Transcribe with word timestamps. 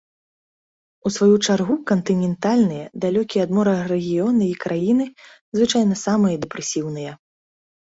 У 1.09 1.09
сваю 1.17 1.35
чаргу 1.45 1.75
кантынентальныя, 1.91 2.85
далёкія 3.05 3.41
ад 3.49 3.55
мора 3.59 3.77
рэгіёны 3.93 4.43
і 4.49 4.55
краіны 4.65 5.05
звычайна 5.61 5.95
самыя 6.07 6.35
дэпрэсіўныя. 6.49 7.11